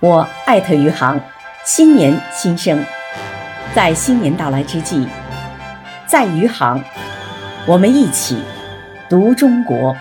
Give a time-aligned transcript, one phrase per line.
[0.00, 1.18] 我艾特余杭，
[1.64, 2.78] 新年新生，
[3.74, 5.08] 在新年到来之际，
[6.06, 6.80] 在余杭，
[7.66, 8.40] 我们一起
[9.08, 9.96] 读中国，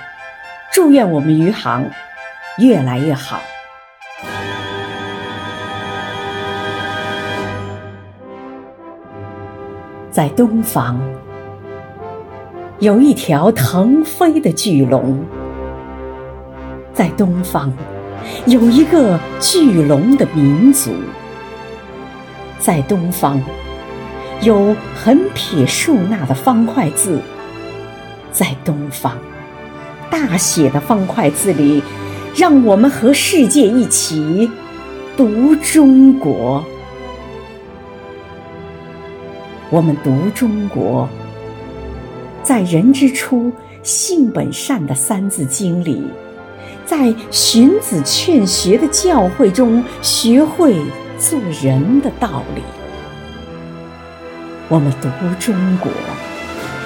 [0.72, 1.84] 祝愿我们余杭
[2.60, 3.40] 越来越好。
[10.12, 11.02] 在东方，
[12.78, 15.26] 有一条腾飞的巨龙，
[16.94, 17.74] 在东方。
[18.46, 20.92] 有一个巨龙的民族，
[22.60, 23.40] 在东方；
[24.42, 27.20] 有横撇竖捺的方块字，
[28.32, 29.18] 在东方。
[30.10, 31.84] 大写的方块字里，
[32.36, 34.50] 让我们和世界一起
[35.18, 36.64] 读中国。
[39.70, 41.10] 我们读中国，
[42.42, 43.52] 在“人之初，
[43.84, 46.02] 性本善”的《三字经》里。
[46.88, 50.74] 在荀子劝学的教诲中，学会
[51.20, 52.62] 做人的道理。
[54.70, 55.92] 我们读中国，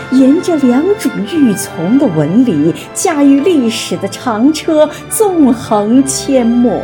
[0.10, 6.82] 沿着良种欲从的纹理，驾驭历史的长车，纵横阡陌。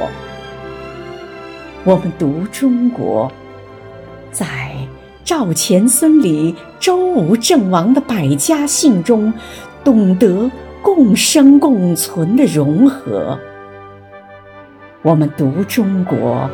[1.83, 3.31] 我们读中国，
[4.31, 4.45] 在
[5.23, 9.33] 赵钱孙李周吴郑王的百家姓中，
[9.83, 10.51] 懂得。
[10.97, 13.37] 共生共存的融合。
[15.03, 16.49] 我们读中国，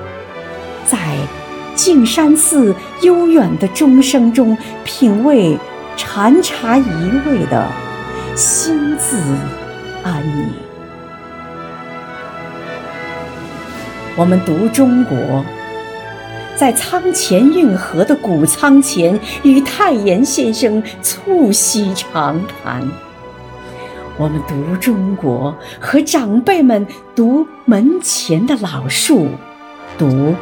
[0.86, 1.16] 在
[1.75, 5.58] 径山寺悠远的钟声中，品味
[5.95, 6.83] 禅茶一
[7.25, 7.66] 味的
[8.36, 9.17] 心自
[10.03, 10.49] 安宁。
[14.17, 15.17] 我们读中国，
[16.58, 22.86] 在仓前运河的古仓前，与太炎先生促膝长谈。
[24.16, 29.27] 我们读中国，和长辈们读门前的老树，
[29.98, 30.36] 读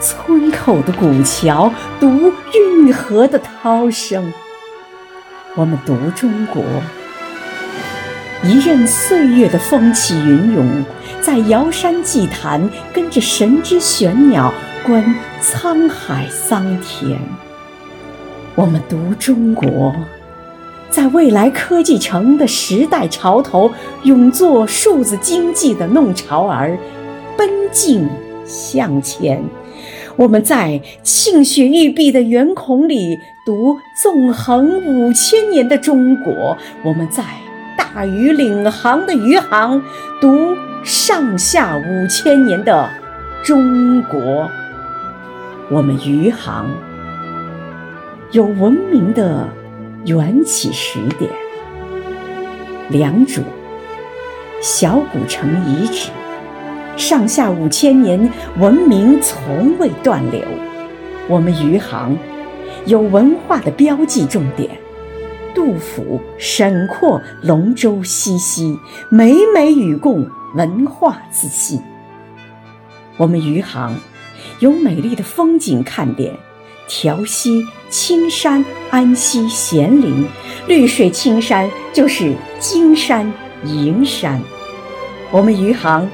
[0.00, 1.70] 村口的古桥，
[2.00, 4.32] 读运河的涛声。
[5.54, 6.62] 我们读中国，
[8.44, 10.84] 一任岁月的风起云涌，
[11.20, 14.50] 在瑶山祭坛，跟着神之玄鸟
[14.86, 15.04] 观
[15.42, 17.20] 沧海桑田。
[18.54, 19.94] 我们读中国。
[20.90, 23.70] 在未来科技城的时代潮头，
[24.04, 26.78] 勇做数字经济的弄潮儿，
[27.36, 28.08] 奔进
[28.46, 29.42] 向前。
[30.16, 37.22] 我们在沁雪玉璧的圆孔里读纵横五千年的中国；我们在
[37.76, 39.80] 大禹领航的余杭
[40.20, 42.88] 读上下五千年的
[43.44, 44.50] 中国。
[45.70, 46.66] 我们余杭
[48.32, 49.48] 有文明的。
[50.04, 51.30] 缘起时点，
[52.88, 53.42] 良渚
[54.62, 56.10] 小古城遗址，
[56.96, 60.40] 上下五千年文明从未断流。
[61.28, 62.16] 我们余杭
[62.86, 64.70] 有文化的标记重点，
[65.54, 68.78] 杜甫、沈括、龙舟嬉戏，
[69.10, 71.82] 美美与共，文化自信。
[73.16, 73.94] 我们余杭
[74.60, 76.34] 有美丽的风景看点。
[76.88, 80.26] 调溪、青山、安溪、咸林，
[80.66, 83.30] 绿水青山就是金山
[83.64, 84.40] 银山。
[85.30, 86.08] 我们余杭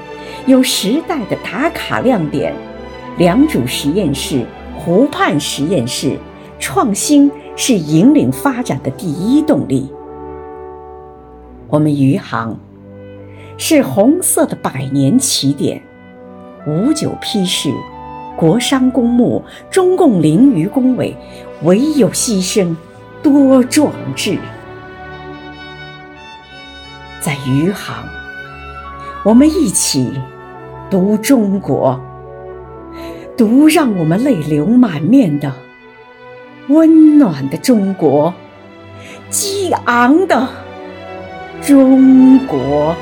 [0.45, 2.53] 有时代的打卡亮点，
[3.17, 4.45] 良渚实验室、
[4.77, 6.17] 湖畔实验室，
[6.59, 9.89] 创新是引领发展的第一动力。
[11.69, 12.59] 我们余杭
[13.57, 15.81] 是红色的百年起点，
[16.67, 17.71] 五九批示。
[18.37, 21.15] 国殇公墓，中共凌榆恭伟，
[21.63, 22.75] 唯有牺牲，
[23.23, 24.37] 多壮志。
[27.21, 28.03] 在余杭，
[29.23, 30.11] 我们一起
[30.89, 31.99] 读中国，
[33.37, 35.51] 读让我们泪流满面的
[36.67, 38.33] 温暖的中国，
[39.29, 40.47] 激昂的
[41.61, 42.95] 中国。